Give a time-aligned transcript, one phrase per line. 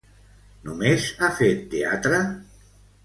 [0.69, 2.23] Només ha fet teatre?